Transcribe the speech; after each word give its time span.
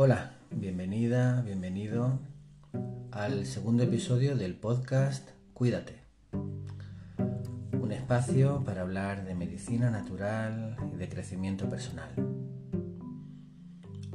Hola, 0.00 0.30
bienvenida, 0.52 1.42
bienvenido 1.42 2.20
al 3.10 3.46
segundo 3.46 3.82
episodio 3.82 4.36
del 4.36 4.54
podcast 4.54 5.28
Cuídate. 5.54 6.02
Un 6.30 7.90
espacio 7.90 8.62
para 8.64 8.82
hablar 8.82 9.24
de 9.24 9.34
medicina 9.34 9.90
natural 9.90 10.76
y 10.94 10.98
de 10.98 11.08
crecimiento 11.08 11.68
personal. 11.68 12.10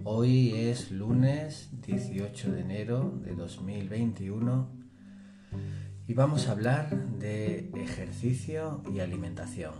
Hoy 0.05 0.53
es 0.55 0.89
lunes 0.89 1.67
18 1.81 2.53
de 2.53 2.61
enero 2.61 3.19
de 3.21 3.35
2021 3.35 4.69
y 6.07 6.13
vamos 6.13 6.47
a 6.47 6.53
hablar 6.53 6.95
de 7.19 7.71
ejercicio 7.75 8.83
y 8.89 9.01
alimentación, 9.01 9.73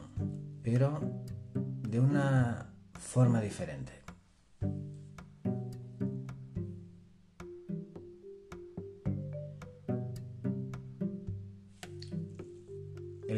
pero 0.64 1.00
de 1.56 2.02
una 2.02 2.74
forma 2.92 3.40
diferente. 3.40 4.03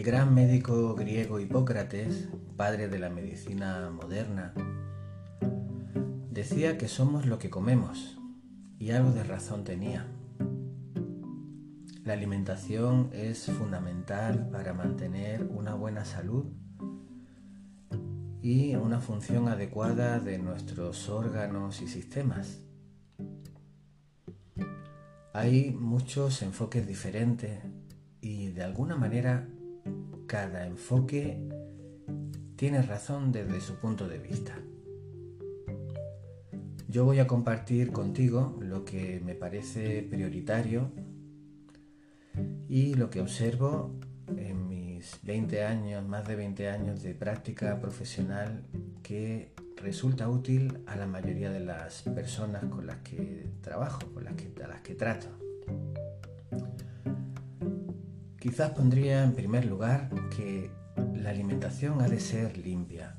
Gran 0.05 0.35
médico 0.35 0.93
griego 0.93 1.39
Hipócrates, 1.39 2.29
padre 2.55 2.87
de 2.87 2.99
la 2.99 3.09
medicina 3.09 3.89
moderna, 3.89 4.53
decía 6.29 6.77
que 6.77 6.87
somos 6.87 7.25
lo 7.25 7.39
que 7.39 7.49
comemos, 7.49 8.19
y 8.77 8.91
algo 8.91 9.13
de 9.13 9.23
razón 9.23 9.63
tenía. 9.63 10.05
La 12.03 12.13
alimentación 12.13 13.09
es 13.13 13.47
fundamental 13.47 14.47
para 14.51 14.73
mantener 14.73 15.41
una 15.49 15.73
buena 15.73 16.05
salud 16.05 16.45
y 18.43 18.75
una 18.75 18.99
función 18.99 19.47
adecuada 19.47 20.19
de 20.19 20.37
nuestros 20.37 21.09
órganos 21.09 21.81
y 21.81 21.87
sistemas. 21.87 22.59
Hay 25.33 25.71
muchos 25.71 26.43
enfoques 26.43 26.85
diferentes 26.85 27.57
y 28.21 28.49
de 28.49 28.61
alguna 28.61 28.97
manera 28.97 29.47
cada 30.27 30.65
enfoque 30.65 31.39
tiene 32.55 32.81
razón 32.81 33.31
desde 33.31 33.61
su 33.61 33.75
punto 33.75 34.07
de 34.07 34.17
vista. 34.17 34.57
Yo 36.87 37.03
voy 37.03 37.19
a 37.19 37.27
compartir 37.27 37.91
contigo 37.91 38.57
lo 38.61 38.85
que 38.85 39.21
me 39.23 39.35
parece 39.35 40.01
prioritario 40.01 40.91
y 42.69 42.93
lo 42.93 43.09
que 43.09 43.21
observo 43.21 43.99
en 44.37 44.67
mis 44.69 45.19
20 45.23 45.65
años, 45.65 46.07
más 46.07 46.27
de 46.27 46.35
20 46.35 46.69
años 46.69 47.03
de 47.03 47.13
práctica 47.13 47.79
profesional 47.79 48.63
que 49.03 49.53
resulta 49.75 50.29
útil 50.29 50.79
a 50.87 50.95
la 50.95 51.05
mayoría 51.05 51.51
de 51.51 51.59
las 51.59 52.03
personas 52.03 52.63
con 52.65 52.87
las 52.87 52.97
que 52.97 53.49
trabajo, 53.61 53.99
con 54.13 54.23
las 54.23 54.35
que, 54.35 54.51
a 54.63 54.67
las 54.67 54.81
que 54.81 54.95
trato. 54.95 55.44
Quizás 58.45 58.73
pondría 58.73 59.23
en 59.23 59.33
primer 59.33 59.65
lugar 59.65 60.07
que 60.37 60.69
la 61.15 61.31
alimentación 61.31 61.99
ha 62.03 62.07
de 62.07 62.19
ser 62.19 62.59
limpia. 62.59 63.15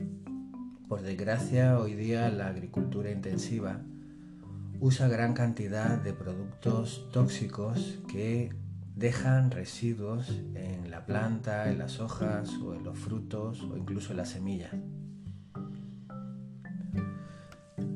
Por 0.86 1.02
desgracia, 1.02 1.80
hoy 1.80 1.94
día 1.94 2.28
la 2.28 2.46
agricultura 2.46 3.10
intensiva 3.10 3.80
usa 4.78 5.08
gran 5.08 5.34
cantidad 5.34 6.00
de 6.00 6.12
productos 6.12 7.08
tóxicos 7.10 7.98
que 8.06 8.54
dejan 8.94 9.50
residuos 9.50 10.30
en 10.54 10.92
la 10.92 11.06
planta, 11.06 11.72
en 11.72 11.78
las 11.78 11.98
hojas 11.98 12.48
o 12.58 12.76
en 12.76 12.84
los 12.84 12.96
frutos 12.96 13.60
o 13.62 13.76
incluso 13.76 14.12
en 14.12 14.18
las 14.18 14.28
semillas. 14.28 14.76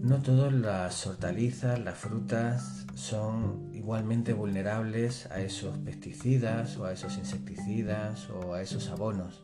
No 0.02 0.20
todas 0.20 0.52
las 0.52 1.06
hortalizas, 1.06 1.78
las 1.78 1.96
frutas 1.96 2.86
son 2.96 3.69
igualmente 3.90 4.34
vulnerables 4.34 5.26
a 5.32 5.40
esos 5.40 5.76
pesticidas 5.78 6.76
o 6.76 6.84
a 6.84 6.92
esos 6.92 7.18
insecticidas 7.18 8.30
o 8.30 8.54
a 8.54 8.62
esos 8.62 8.88
abonos. 8.88 9.42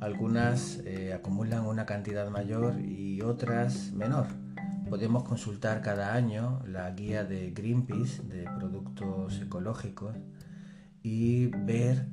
Algunas 0.00 0.78
eh, 0.86 1.12
acumulan 1.12 1.66
una 1.66 1.84
cantidad 1.84 2.30
mayor 2.30 2.80
y 2.80 3.20
otras 3.20 3.92
menor. 3.92 4.28
Podemos 4.88 5.24
consultar 5.24 5.82
cada 5.82 6.14
año 6.14 6.62
la 6.66 6.90
guía 6.92 7.24
de 7.24 7.50
Greenpeace 7.50 8.22
de 8.22 8.44
productos 8.44 9.38
ecológicos 9.42 10.16
y 11.02 11.48
ver 11.48 12.06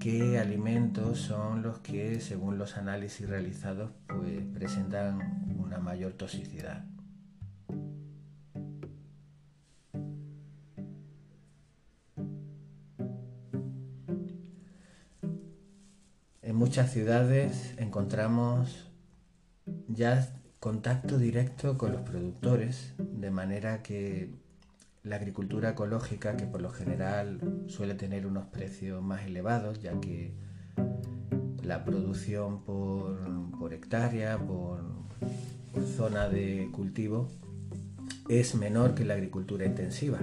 qué 0.00 0.40
alimentos 0.40 1.20
son 1.20 1.62
los 1.62 1.78
que, 1.78 2.18
según 2.20 2.58
los 2.58 2.76
análisis 2.76 3.28
realizados, 3.28 3.92
pues 4.08 4.44
presentan 4.52 5.54
una 5.56 5.78
mayor 5.78 6.14
toxicidad. 6.14 6.84
En 16.50 16.56
muchas 16.56 16.90
ciudades 16.90 17.74
encontramos 17.76 18.90
ya 19.86 20.34
contacto 20.58 21.16
directo 21.16 21.78
con 21.78 21.92
los 21.92 22.00
productores, 22.00 22.92
de 22.98 23.30
manera 23.30 23.84
que 23.84 24.34
la 25.04 25.14
agricultura 25.14 25.70
ecológica, 25.70 26.36
que 26.36 26.46
por 26.46 26.60
lo 26.60 26.70
general 26.70 27.38
suele 27.68 27.94
tener 27.94 28.26
unos 28.26 28.46
precios 28.46 29.00
más 29.00 29.26
elevados, 29.26 29.80
ya 29.80 30.00
que 30.00 30.34
la 31.62 31.84
producción 31.84 32.64
por, 32.64 33.72
hectárea, 33.72 34.36
por, 34.36 34.82
zona 35.96 36.28
de 36.28 36.68
cultivo, 36.72 37.28
es 38.28 38.56
menor 38.56 38.96
que 38.96 39.04
la 39.04 39.14
agricultura 39.14 39.66
intensiva. 39.66 40.18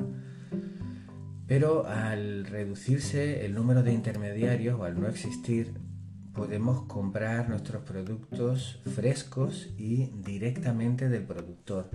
Pero 1.47 1.87
al 1.87 2.43
reducirse 2.43 3.45
el 3.45 3.55
número 3.55 3.81
de 3.81 3.93
intermediarios 3.93 4.77
o 4.77 4.83
al 4.83 4.99
no 4.99 5.07
existir, 5.07 5.86
podemos 6.37 6.83
comprar 6.83 7.49
nuestros 7.49 7.83
productos 7.83 8.79
frescos 8.95 9.69
y 9.75 10.11
directamente 10.23 11.09
del 11.09 11.23
productor. 11.23 11.89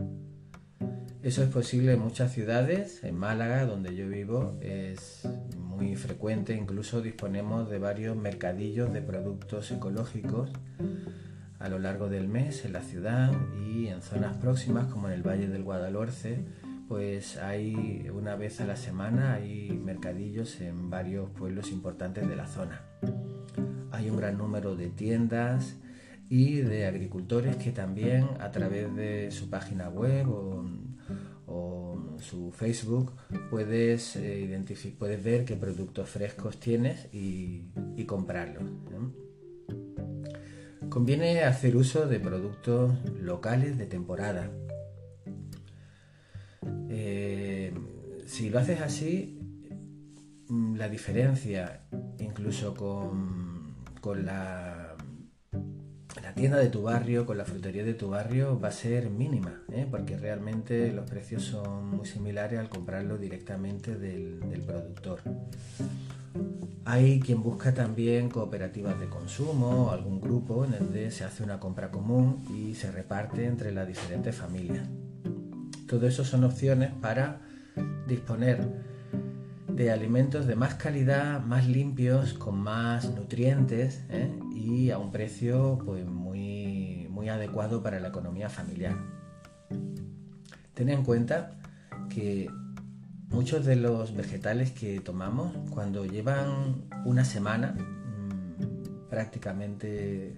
Eso 1.22 1.44
es 1.44 1.48
posible 1.48 1.92
en 1.92 2.00
muchas 2.00 2.32
ciudades, 2.32 3.04
en 3.04 3.16
Málaga, 3.16 3.64
donde 3.64 3.94
yo 3.94 4.08
vivo, 4.08 4.58
es 4.60 5.28
muy 5.56 5.94
frecuente, 5.94 6.56
incluso 6.56 7.00
disponemos 7.00 7.70
de 7.70 7.78
varios 7.78 8.16
mercadillos 8.16 8.92
de 8.92 9.00
productos 9.00 9.70
ecológicos 9.70 10.50
a 11.60 11.68
lo 11.68 11.78
largo 11.78 12.08
del 12.08 12.26
mes 12.26 12.64
en 12.64 12.72
la 12.72 12.82
ciudad 12.82 13.32
y 13.64 13.86
en 13.86 14.02
zonas 14.02 14.36
próximas 14.38 14.86
como 14.88 15.06
en 15.06 15.14
el 15.14 15.22
Valle 15.22 15.46
del 15.46 15.62
Guadalhorce, 15.62 16.44
pues 16.88 17.36
hay 17.36 18.10
una 18.12 18.34
vez 18.34 18.60
a 18.60 18.66
la 18.66 18.74
semana 18.74 19.34
hay 19.34 19.70
mercadillos 19.70 20.60
en 20.60 20.90
varios 20.90 21.30
pueblos 21.30 21.70
importantes 21.70 22.28
de 22.28 22.34
la 22.34 22.48
zona. 22.48 22.82
Hay 23.92 24.10
un 24.10 24.16
gran 24.16 24.38
número 24.38 24.74
de 24.74 24.88
tiendas 24.88 25.76
y 26.28 26.56
de 26.56 26.86
agricultores 26.86 27.56
que 27.56 27.72
también 27.72 28.26
a 28.40 28.50
través 28.50 28.94
de 28.96 29.30
su 29.30 29.50
página 29.50 29.88
web 29.88 30.28
o 30.30 30.64
o 31.46 32.18
su 32.18 32.50
Facebook 32.52 33.12
puedes, 33.50 34.16
eh, 34.16 34.64
puedes 34.98 35.22
ver 35.22 35.44
qué 35.44 35.56
productos 35.56 36.08
frescos 36.08 36.58
tienes 36.58 37.08
y, 37.12 37.64
comprarlos. 38.06 38.64
Conviene 40.88 41.44
hacer 41.44 41.76
uso 41.76 42.08
de 42.08 42.18
productos 42.18 42.92
locales 43.20 43.78
de 43.78 43.86
temporada. 43.86 44.50
Eh, 46.88 47.72
si 48.26 48.50
lo 48.50 48.58
haces 48.58 48.80
así, 48.80 49.38
mm, 50.48 50.74
la 50.74 50.88
diferencia 50.88 51.82
incluso 52.18 52.74
con, 52.74 53.41
con 54.02 54.26
la 54.26 54.92
la 56.20 56.34
tienda 56.34 56.58
de 56.58 56.68
tu 56.68 56.82
barrio, 56.82 57.24
con 57.24 57.38
la 57.38 57.44
frutería 57.44 57.84
de 57.84 57.94
tu 57.94 58.10
barrio, 58.10 58.58
va 58.60 58.68
a 58.68 58.72
ser 58.72 59.08
mínima, 59.08 59.62
¿eh? 59.70 59.86
porque 59.90 60.16
realmente 60.16 60.92
los 60.92 61.08
precios 61.08 61.42
son 61.42 61.88
muy 61.96 62.06
similares 62.06 62.58
al 62.58 62.68
comprarlo 62.68 63.16
directamente 63.16 63.96
del, 63.96 64.40
productor. 64.66 65.20
Hay 66.84 67.20
quien 67.20 67.42
busca 67.42 67.72
también 67.72 68.28
cooperativas 68.28 68.98
de 69.00 69.08
consumo, 69.08 69.90
algún 69.90 70.20
grupo 70.20 70.64
en 70.64 70.72
donde 70.72 71.10
se 71.10 71.24
hace 71.24 71.42
una 71.42 71.60
compra 71.60 71.90
común 71.90 72.44
y 72.54 72.74
se 72.74 72.90
reparte 72.90 73.46
entre 73.46 73.72
las 73.72 73.86
diferentes 73.86 74.34
familias. 74.34 74.86
Todo 75.86 76.06
eso 76.06 76.24
son 76.24 76.44
opciones 76.44 76.92
para 77.00 77.40
disponer 78.06 78.91
de 79.74 79.90
alimentos 79.90 80.46
de 80.46 80.54
más 80.54 80.74
calidad, 80.74 81.42
más 81.44 81.66
limpios, 81.66 82.34
con 82.34 82.58
más 82.58 83.10
nutrientes 83.14 84.04
¿eh? 84.10 84.30
y 84.54 84.90
a 84.90 84.98
un 84.98 85.10
precio 85.10 85.78
pues, 85.84 86.04
muy, 86.04 87.08
muy 87.10 87.28
adecuado 87.28 87.82
para 87.82 87.98
la 87.98 88.08
economía 88.08 88.50
familiar. 88.50 88.96
Ten 90.74 90.88
en 90.90 91.02
cuenta 91.04 91.58
que 92.10 92.50
muchos 93.28 93.64
de 93.64 93.76
los 93.76 94.14
vegetales 94.14 94.72
que 94.72 95.00
tomamos, 95.00 95.52
cuando 95.70 96.04
llevan 96.04 96.84
una 97.06 97.24
semana 97.24 97.72
mm, 97.72 99.08
prácticamente 99.08 100.34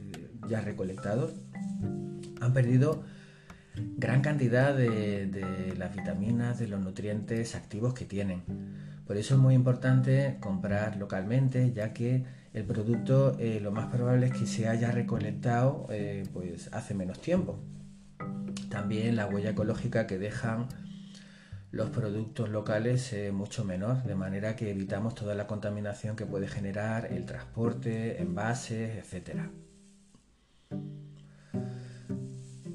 ya 0.49 0.61
recolectados, 0.61 1.33
han 2.41 2.53
perdido 2.53 3.03
gran 3.97 4.23
cantidad 4.23 4.77
de, 4.77 5.27
de 5.27 5.75
las 5.77 5.95
vitaminas, 5.97 6.61
de 6.61 6.69
los 6.69 6.81
nutrientes 6.81 7.57
activos 7.57 7.95
que 7.95 8.05
tienen. 8.05 8.43
Por 9.07 9.17
eso 9.17 9.35
es 9.35 9.41
muy 9.41 9.55
importante 9.55 10.39
comprar 10.41 10.97
localmente, 10.97 11.73
ya 11.73 11.93
que 11.93 12.25
el 12.55 12.65
producto 12.65 13.37
eh, 13.39 13.61
lo 13.61 13.71
más 13.73 13.87
probable 13.87 14.27
es 14.27 14.33
que 14.33 14.47
se 14.47 14.69
haya 14.69 14.91
recolectado 14.91 15.87
eh, 15.91 16.23
pues 16.33 16.71
hace 16.73 16.95
menos 16.95 17.21
tiempo. 17.21 17.59
También 18.71 19.17
la 19.17 19.27
huella 19.27 19.51
ecológica 19.51 20.07
que 20.07 20.19
dejan 20.19 20.69
los 21.71 21.91
productos 21.91 22.49
locales 22.49 23.13
es 23.13 23.33
mucho 23.33 23.65
menor, 23.65 24.05
de 24.05 24.15
manera 24.15 24.55
que 24.55 24.71
evitamos 24.71 25.15
toda 25.15 25.35
la 25.35 25.49
contaminación 25.49 26.15
que 26.15 26.25
puede 26.25 26.47
generar 26.47 27.13
el 27.13 27.27
transporte, 27.27 28.23
envases, 28.23 28.97
etcétera. 28.97 29.51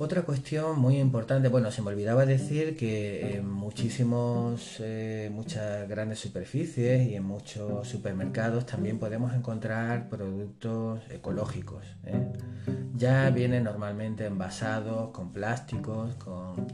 Otra 0.01 0.21
cuestión 0.21 0.79
muy 0.79 0.97
importante, 0.97 1.49
bueno, 1.49 1.71
se 1.71 1.81
me 1.81 1.89
olvidaba 1.89 2.25
decir 2.25 2.77
que 2.77 3.35
en 3.35 3.49
muchísimos, 3.49 4.77
eh, 4.79 5.29
muchas 5.29 5.89
grandes 5.89 6.19
superficies 6.19 7.05
y 7.05 7.15
en 7.15 7.25
muchos 7.25 7.85
supermercados 7.85 8.65
también 8.65 8.97
podemos 8.97 9.33
encontrar 9.33 10.07
productos 10.07 11.01
ecológicos. 11.11 11.83
¿eh? 12.05 12.31
Ya 12.95 13.29
vienen 13.31 13.65
normalmente 13.65 14.25
envasados 14.25 15.11
con 15.11 15.33
plásticos, 15.33 16.15
con... 16.15 16.65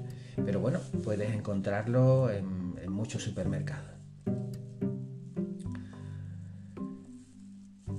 pero 0.46 0.60
bueno, 0.60 0.80
puedes 1.04 1.34
encontrarlo 1.34 2.30
en, 2.30 2.92
muchos 2.92 3.24
supermercados. 3.24 3.90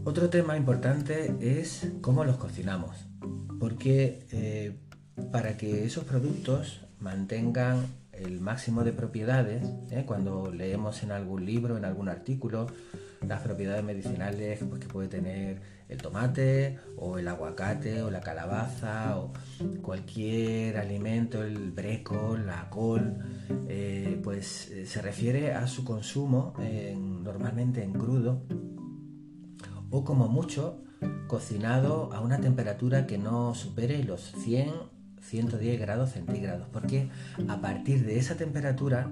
Otro 0.04 0.30
tema 0.30 0.56
importante 0.56 1.34
es 1.40 1.88
cómo 2.00 2.24
los 2.24 2.36
cocinamos, 2.36 2.96
porque 3.58 4.24
eh, 4.30 4.76
para 5.32 5.56
que 5.56 5.84
esos 5.84 6.04
productos 6.04 6.80
mantengan 7.00 7.86
el 8.12 8.40
máximo 8.40 8.84
de 8.84 8.92
propiedades, 8.92 9.64
¿eh? 9.90 10.04
cuando 10.06 10.50
leemos 10.50 11.02
en 11.02 11.12
algún 11.12 11.44
libro, 11.44 11.76
en 11.76 11.84
algún 11.84 12.08
artículo, 12.08 12.66
las 13.26 13.42
propiedades 13.42 13.84
medicinales 13.84 14.60
pues, 14.68 14.80
que 14.80 14.88
puede 14.88 15.08
tener 15.08 15.60
el 15.88 15.98
tomate 15.98 16.78
o 16.96 17.18
el 17.18 17.28
aguacate 17.28 18.02
o 18.02 18.10
la 18.10 18.20
calabaza 18.20 19.18
o 19.18 19.32
cualquier 19.82 20.78
alimento, 20.78 21.42
el 21.42 21.70
breco, 21.70 22.36
la 22.36 22.68
col, 22.70 23.18
eh, 23.68 24.20
pues 24.22 24.70
eh, 24.70 24.86
se 24.86 25.02
refiere 25.02 25.52
a 25.52 25.66
su 25.66 25.84
consumo 25.84 26.54
normalmente 27.22 27.82
en 27.82 27.92
crudo 27.92 28.42
o 29.90 30.04
como 30.04 30.28
mucho 30.28 30.82
cocinado 31.28 32.12
a 32.12 32.20
una 32.20 32.40
temperatura 32.40 33.06
que 33.06 33.18
no 33.18 33.54
supere 33.54 34.02
los 34.02 34.32
100 34.42 34.95
110 35.26 35.80
grados 35.80 36.12
centígrados, 36.12 36.68
porque 36.72 37.08
a 37.48 37.60
partir 37.60 38.04
de 38.04 38.18
esa 38.18 38.36
temperatura 38.36 39.10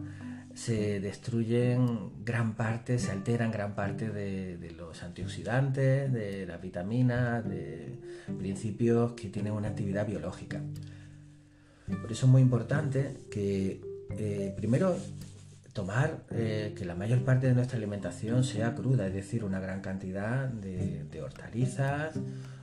se 0.55 1.01
destruyen 1.01 2.25
gran 2.25 2.55
parte, 2.55 2.99
se 2.99 3.11
alteran 3.11 3.51
gran 3.51 3.75
parte 3.75 4.11
de, 4.11 4.73
los 4.77 5.03
antioxidantes, 5.03 6.13
de 6.13 6.47
las 6.47 6.61
vitaminas, 6.63 7.47
de 7.49 7.99
principios 8.39 9.13
que 9.13 9.29
tienen 9.29 9.53
una 9.53 9.69
actividad 9.69 10.07
biológica. 10.07 10.61
Por 12.01 12.11
eso 12.11 12.27
es 12.27 12.33
muy 12.33 12.41
importante 12.41 13.17
que 13.31 13.81
eh, 14.11 14.55
primero 14.57 14.97
tomar 15.73 16.23
eh, 16.31 16.73
que 16.77 16.85
la 16.85 16.95
mayor 16.95 17.25
parte 17.25 17.49
de 17.49 17.55
nuestra 17.55 17.77
alimentación 17.77 18.45
sea 18.45 18.77
cruda, 18.77 19.09
es 19.09 19.13
decir, 19.13 19.45
una 19.45 19.59
gran 19.59 19.81
cantidad 19.81 20.47
de, 20.47 21.05
de 21.11 21.23
hortalizas, 21.23 22.15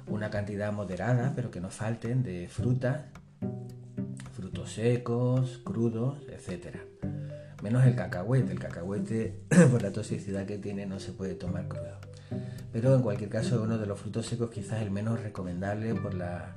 una 0.07 0.29
cantidad 0.29 0.71
moderada, 0.71 1.33
pero 1.35 1.51
que 1.51 1.59
no 1.59 1.69
falten 1.69 2.23
de 2.23 2.47
frutas 2.47 3.01
frutos 4.33 4.73
secos, 4.73 5.59
crudos, 5.63 6.17
etc. 6.29 6.77
Menos 7.61 7.85
el 7.85 7.95
cacahuete. 7.95 8.51
El 8.51 8.59
cacahuete, 8.59 9.41
por 9.71 9.81
la 9.81 9.91
toxicidad 9.91 10.45
que 10.45 10.57
tiene, 10.57 10.85
no 10.85 10.99
se 10.99 11.11
puede 11.11 11.35
tomar 11.35 11.67
crudo. 11.67 12.01
Pero 12.71 12.95
en 12.95 13.01
cualquier 13.01 13.29
caso 13.29 13.55
es 13.55 13.61
uno 13.61 13.77
de 13.77 13.85
los 13.85 13.99
frutos 13.99 14.25
secos 14.25 14.49
quizás 14.49 14.81
el 14.81 14.91
menos 14.91 15.21
recomendable 15.21 15.93
por 15.95 16.13
la, 16.13 16.55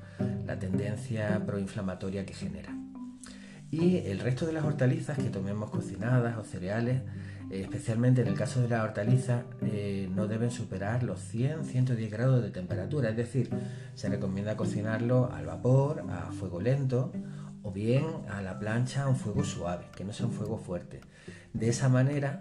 tendencia 0.61 1.43
proinflamatoria 1.45 2.25
que 2.25 2.35
genera. 2.35 2.73
Y 3.71 3.97
el 3.97 4.21
resto 4.21 4.47
de 4.47 4.53
las 4.53 4.65
hortalizas 4.65 5.19
que 5.19 5.31
tomemos 5.31 5.71
cocinadas 5.71 6.39
o 6.39 6.45
cereales, 6.45 7.03
especialmente 7.51 8.23
en 8.23 8.29
el 8.29 8.35
caso 8.35 8.61
de 8.61 8.69
la 8.69 8.83
hortaliza, 8.83 9.45
eh, 9.63 10.09
no 10.15 10.27
deben 10.27 10.51
superar 10.51 11.03
los 11.03 11.21
100-110 11.33 12.11
grados 12.11 12.43
de 12.43 12.51
temperatura. 12.51 13.11
Es 13.11 13.17
decir, 13.17 13.51
se 13.95 14.09
recomienda 14.09 14.57
cocinarlo 14.57 15.31
al 15.33 15.47
vapor, 15.47 16.05
a 16.11 16.33
fuego 16.33 16.61
lento 16.61 17.13
o 17.63 17.73
bien 17.73 18.05
a 18.29 18.43
la 18.43 18.59
plancha 18.59 19.05
a 19.05 19.09
un 19.09 19.17
fuego 19.17 19.45
suave, 19.45 19.87
que 19.97 20.05
no 20.05 20.13
sea 20.13 20.27
un 20.27 20.33
fuego 20.33 20.59
fuerte. 20.59 21.01
De 21.53 21.69
esa 21.69 21.89
manera, 21.89 22.39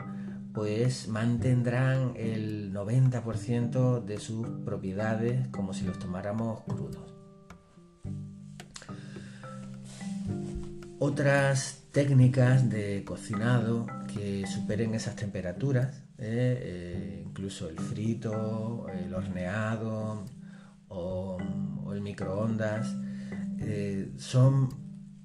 pues 0.54 1.08
mantendrán 1.08 2.14
el 2.16 2.74
90% 2.74 4.04
de 4.04 4.20
sus 4.20 4.48
propiedades 4.66 5.48
como 5.50 5.74
si 5.74 5.86
los 5.86 5.98
tomáramos 5.98 6.62
crudos. 6.62 7.14
Otras 11.00 11.84
técnicas 11.92 12.70
de 12.70 13.04
cocinado 13.04 13.88
que 14.14 14.46
superen 14.48 14.94
esas 14.94 15.16
temperaturas, 15.16 16.04
¿eh? 16.18 16.60
Eh, 16.62 17.24
incluso 17.26 17.70
el 17.70 17.80
frito, 17.80 18.88
el 18.90 19.14
horneado 19.14 20.26
o, 20.88 21.38
el 21.94 22.02
microondas, 22.02 22.96
eh, 23.60 24.12
son 24.18 24.70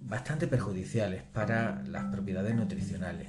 bastante 0.01 0.47
perjudiciales 0.47 1.23
para 1.23 1.83
las 1.85 2.05
propiedades 2.07 2.55
nutricionales. 2.55 3.29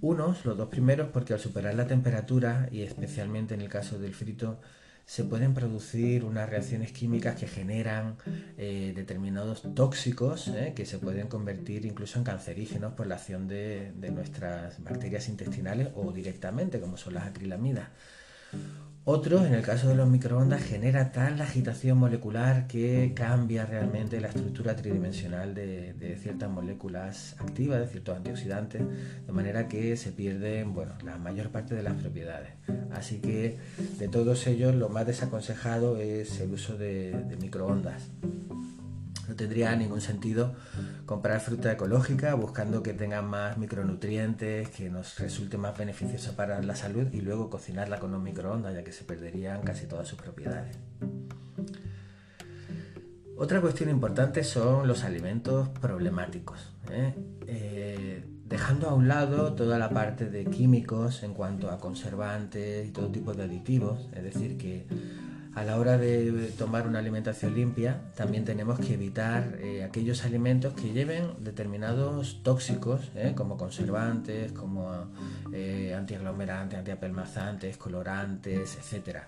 Unos, 0.00 0.44
los 0.44 0.56
dos 0.56 0.68
primeros, 0.68 1.08
porque 1.12 1.34
al 1.34 1.40
superar 1.40 1.74
la 1.74 1.86
temperatura, 1.86 2.68
y 2.70 2.82
especialmente 2.82 3.54
en 3.54 3.60
el 3.60 3.68
caso 3.68 3.98
del 3.98 4.14
frito, 4.14 4.60
se 5.06 5.24
pueden 5.24 5.54
producir 5.54 6.24
unas 6.24 6.48
reacciones 6.48 6.92
químicas 6.92 7.36
que 7.36 7.48
generan 7.48 8.16
eh, 8.58 8.92
determinados 8.94 9.62
tóxicos 9.74 10.48
eh, 10.48 10.72
que 10.74 10.86
se 10.86 10.98
pueden 10.98 11.28
convertir 11.28 11.84
incluso 11.84 12.18
en 12.18 12.24
cancerígenos 12.24 12.92
por 12.92 13.06
la 13.06 13.16
acción 13.16 13.48
de, 13.48 13.92
de 13.96 14.10
nuestras 14.10 14.82
bacterias 14.82 15.28
intestinales 15.28 15.88
o 15.94 16.12
directamente, 16.12 16.80
como 16.80 16.96
son 16.96 17.14
las 17.14 17.26
acrilamidas. 17.26 17.88
Otros, 19.04 19.46
en 19.46 19.54
el 19.54 19.62
caso 19.62 19.88
de 19.88 19.94
los 19.94 20.08
microondas, 20.08 20.62
genera 20.62 21.10
tal 21.10 21.40
agitación 21.40 21.96
molecular 21.96 22.66
que 22.66 23.12
cambia 23.14 23.64
realmente 23.64 24.20
la 24.20 24.28
estructura 24.28 24.76
tridimensional 24.76 25.54
de, 25.54 26.18
ciertas 26.22 26.50
moléculas 26.50 27.34
activas, 27.38 27.80
de 27.80 27.86
ciertos 27.86 28.16
antioxidantes, 28.16 28.82
de 29.26 29.32
manera 29.32 29.68
que 29.68 29.96
se 29.96 30.12
pierden 30.12 30.74
bueno, 30.74 30.92
la 31.02 31.16
mayor 31.16 31.48
parte 31.48 31.74
de 31.74 31.82
las 31.82 31.94
propiedades. 31.94 32.50
Así 32.92 33.20
que 33.20 33.56
de 33.98 34.08
todos 34.08 34.46
ellos 34.46 34.74
lo 34.74 34.90
más 34.90 35.06
desaconsejado 35.06 35.96
es 35.96 36.38
el 36.40 36.52
uso 36.52 36.76
de 36.76 37.36
microondas. 37.40 38.10
No 39.28 39.36
tendría 39.36 39.74
ningún 39.76 40.00
sentido 40.00 40.54
comprar 41.06 41.40
fruta 41.40 41.72
ecológica 41.72 42.34
buscando 42.34 42.82
que 42.82 42.92
tenga 42.92 43.22
más 43.22 43.58
micronutrientes, 43.58 44.68
que 44.70 44.90
nos 44.90 45.18
resulte 45.18 45.56
más 45.56 45.76
beneficiosa 45.76 46.34
para 46.36 46.60
la 46.62 46.74
salud 46.74 47.06
y 47.12 47.20
luego 47.20 47.50
cocinarla 47.50 47.98
con 47.98 48.14
un 48.14 48.22
microondas, 48.22 48.74
ya 48.74 48.82
que 48.82 48.92
se 48.92 49.04
perderían 49.04 49.62
casi 49.62 49.86
todas 49.86 50.08
sus 50.08 50.18
propiedades. 50.18 50.76
Otra 53.36 53.60
cuestión 53.62 53.88
importante 53.88 54.44
son 54.44 54.86
los 54.86 55.02
alimentos 55.02 55.70
problemáticos. 55.70 56.74
¿eh? 56.90 57.14
Eh, 57.46 58.24
dejando 58.50 58.90
a 58.90 58.94
un 58.94 59.08
lado 59.08 59.54
toda 59.54 59.78
la 59.78 59.88
parte 59.88 60.28
de 60.28 60.44
químicos 60.44 61.22
en 61.22 61.32
cuanto 61.32 61.70
a 61.70 61.78
conservantes 61.78 62.86
y 62.86 62.90
todo 62.90 63.08
tipo 63.08 63.32
de 63.32 63.44
aditivos, 63.44 64.10
es 64.12 64.24
decir, 64.24 64.58
que 64.58 64.86
a 65.54 65.64
la 65.64 65.78
hora 65.78 65.98
de 65.98 66.52
tomar 66.56 66.86
una 66.86 67.00
alimentación 67.00 67.54
limpia, 67.54 68.00
también 68.14 68.44
tenemos 68.44 68.78
que 68.78 68.94
evitar 68.94 69.58
eh, 69.60 69.82
aquellos 69.82 70.24
alimentos 70.24 70.74
que 70.74 70.92
lleven 70.92 71.28
determinados 71.40 72.42
tóxicos, 72.42 73.10
eh, 73.16 73.32
como 73.34 73.56
conservantes, 73.56 74.52
como 74.52 75.10
eh, 75.52 75.94
antiaglomerantes, 75.96 76.78
antiapelmazantes, 76.78 77.76
colorantes, 77.76 78.78
etc. 78.78 79.18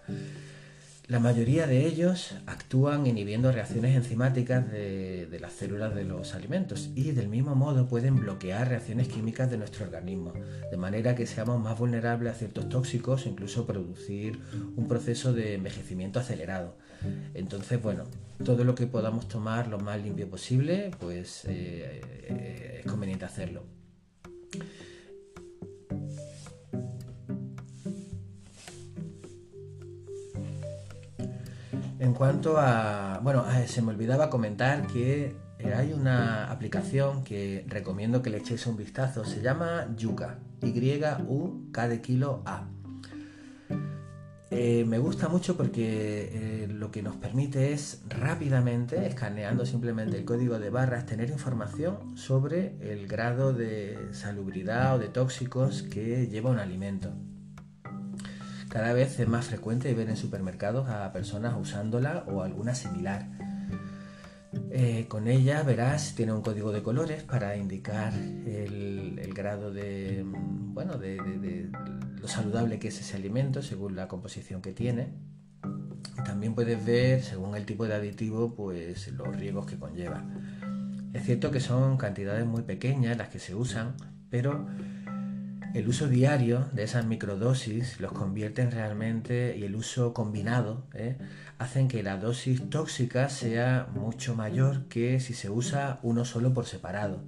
La 1.08 1.18
mayoría 1.18 1.66
de 1.66 1.84
ellos 1.84 2.36
actúan 2.46 3.06
inhibiendo 3.06 3.50
reacciones 3.50 3.96
enzimáticas 3.96 4.70
de, 4.70 5.36
las 5.40 5.52
células 5.52 5.94
de 5.94 6.04
los 6.04 6.34
alimentos 6.34 6.90
y 6.94 7.10
del 7.10 7.28
mismo 7.28 7.56
modo 7.56 7.88
pueden 7.88 8.20
bloquear 8.20 8.68
reacciones 8.68 9.08
químicas 9.08 9.50
de 9.50 9.58
nuestro 9.58 9.84
organismo, 9.84 10.32
de 10.70 10.76
manera 10.76 11.16
que 11.16 11.26
seamos 11.26 11.60
más 11.60 11.76
vulnerables 11.76 12.32
a 12.32 12.36
ciertos 12.36 12.68
tóxicos 12.68 13.26
e 13.26 13.30
incluso 13.30 13.66
producir 13.66 14.38
un 14.76 14.86
proceso 14.86 15.32
de 15.32 15.54
envejecimiento 15.54 16.20
acelerado. 16.20 16.76
Entonces, 17.34 17.82
bueno, 17.82 18.04
todo 18.44 18.62
lo 18.62 18.76
que 18.76 18.86
podamos 18.86 19.26
tomar 19.26 19.66
lo 19.66 19.80
más 19.80 20.00
limpio 20.00 20.30
posible, 20.30 20.92
pues 21.00 21.44
eh, 21.46 22.00
eh, 22.28 22.80
es 22.80 22.90
conveniente 22.90 23.24
hacerlo. 23.24 23.64
En 32.02 32.14
cuanto 32.14 32.58
a... 32.58 33.20
Bueno, 33.22 33.46
se 33.68 33.80
me 33.80 33.92
olvidaba 33.92 34.28
comentar 34.28 34.88
que 34.88 35.36
eh, 35.60 35.72
hay 35.72 35.92
una 35.92 36.50
aplicación 36.50 37.22
que 37.22 37.64
recomiendo 37.68 38.22
que 38.22 38.30
le 38.30 38.38
echéis 38.38 38.66
un 38.66 38.76
vistazo. 38.76 39.24
Se 39.24 39.40
llama 39.40 39.86
Yuka. 39.96 40.40
Y-U-K 40.62 41.88
de 41.88 42.00
kilo 42.00 42.42
A. 42.44 42.66
Eh, 44.50 44.84
me 44.84 44.98
gusta 44.98 45.28
mucho 45.28 45.56
porque 45.56 46.64
eh, 46.64 46.66
lo 46.68 46.90
que 46.90 47.02
nos 47.02 47.14
permite 47.14 47.72
es 47.72 48.02
rápidamente, 48.08 49.06
escaneando 49.06 49.64
simplemente 49.64 50.18
el 50.18 50.24
código 50.24 50.58
de 50.58 50.70
barras, 50.70 51.06
tener 51.06 51.30
información 51.30 52.16
sobre 52.16 52.74
el 52.80 53.06
grado 53.06 53.52
de 53.52 54.08
salubridad 54.10 54.96
o 54.96 54.98
de 54.98 55.06
tóxicos 55.06 55.82
que 55.84 56.26
lleva 56.26 56.50
un 56.50 56.58
alimento. 56.58 57.12
Cada 58.72 58.94
vez 58.94 59.20
es 59.20 59.28
más 59.28 59.48
frecuente 59.48 59.92
ver 59.92 60.08
en 60.08 60.16
supermercados 60.16 60.88
a 60.88 61.12
personas 61.12 61.54
usándola 61.60 62.24
o 62.26 62.40
alguna 62.40 62.74
similar. 62.74 63.28
Eh, 64.70 65.04
con 65.08 65.28
ella 65.28 65.62
verás, 65.62 66.14
tiene 66.14 66.32
un 66.32 66.40
código 66.40 66.72
de 66.72 66.82
colores 66.82 67.22
para 67.22 67.54
indicar 67.58 68.14
el, 68.14 69.30
grado 69.34 69.70
de, 69.74 70.24
bueno, 70.24 70.96
de, 70.96 71.70
lo 72.18 72.26
saludable 72.26 72.78
que 72.78 72.88
es 72.88 72.98
ese 72.98 73.18
alimento 73.18 73.60
según 73.60 73.94
la 73.94 74.08
composición 74.08 74.62
que 74.62 74.72
tiene. 74.72 75.12
También 76.24 76.54
puedes 76.54 76.82
ver, 76.82 77.22
según 77.22 77.54
el 77.54 77.66
tipo 77.66 77.86
de 77.86 77.92
aditivo, 77.92 78.54
pues 78.54 79.12
los 79.12 79.36
riesgos 79.36 79.66
que 79.66 79.78
conlleva. 79.78 80.24
Es 81.12 81.24
cierto 81.26 81.50
que 81.50 81.60
son 81.60 81.98
cantidades 81.98 82.46
muy 82.46 82.62
pequeñas 82.62 83.18
las 83.18 83.28
que 83.28 83.38
se 83.38 83.54
usan, 83.54 83.96
pero 84.30 84.66
el 85.74 85.88
uso 85.88 86.06
diario 86.06 86.66
de 86.72 86.82
esas 86.82 87.06
microdosis 87.06 87.98
los 88.00 88.12
convierte 88.12 88.68
realmente 88.68 89.56
y 89.56 89.64
el 89.64 89.74
uso 89.74 90.12
combinado 90.12 90.84
¿eh? 90.94 91.16
hacen 91.58 91.88
que 91.88 92.02
la 92.02 92.18
dosis 92.18 92.68
tóxica 92.68 93.28
sea 93.30 93.88
mucho 93.94 94.34
mayor 94.34 94.84
que 94.88 95.18
si 95.20 95.32
se 95.32 95.48
usa 95.48 95.98
uno 96.02 96.24
solo 96.24 96.52
por 96.52 96.66
separado. 96.66 97.22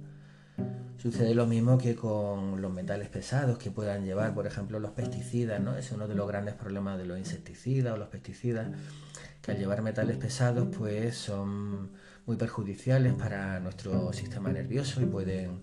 Sucede 0.97 1.35
lo 1.35 1.45
mismo 1.45 1.77
que 1.77 1.95
con 1.95 2.61
los 2.61 2.71
metales 2.71 3.09
pesados 3.09 3.57
que 3.57 3.69
puedan 3.69 4.05
llevar, 4.05 4.33
por 4.33 4.47
ejemplo, 4.47 4.79
los 4.79 4.91
pesticidas, 4.91 5.61
¿no? 5.61 5.75
Es 5.77 5.91
uno 5.91 6.07
de 6.07 6.15
los 6.15 6.27
grandes 6.27 6.55
problemas 6.55 6.97
de 6.97 7.05
los 7.05 7.19
insecticidas 7.19 7.93
o 7.93 7.97
los 7.97 8.07
pesticidas, 8.07 8.67
que 9.41 9.51
al 9.51 9.57
llevar 9.57 9.81
metales 9.81 10.17
pesados 10.17 10.67
pues 10.75 11.15
son 11.15 11.91
muy 12.25 12.37
perjudiciales 12.37 13.13
para 13.13 13.59
nuestro 13.59 14.11
sistema 14.13 14.51
nervioso 14.51 15.01
y 15.01 15.05
pueden 15.05 15.61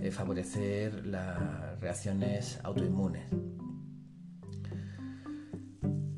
eh, 0.00 0.10
favorecer 0.10 1.06
las 1.06 1.78
reacciones 1.78 2.58
autoinmunes. 2.62 3.24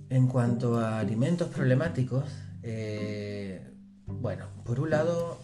En 0.09 0.29
cuanto 0.29 0.79
a 0.79 1.01
alimentos 1.01 1.49
problemáticos, 1.49 2.25
eh, 2.62 3.73
bueno, 4.07 4.47
por 4.65 4.79
un 4.79 4.91
lado, 4.91 5.41